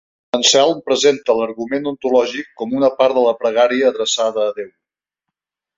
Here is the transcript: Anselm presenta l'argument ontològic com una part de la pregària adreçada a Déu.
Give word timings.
Anselm 0.35 0.79
presenta 0.87 1.35
l'argument 1.41 1.91
ontològic 1.91 2.49
com 2.63 2.75
una 2.81 2.93
part 3.03 3.19
de 3.21 3.27
la 3.29 3.39
pregària 3.45 3.95
adreçada 3.95 4.49
a 4.49 4.59
Déu. 4.59 4.75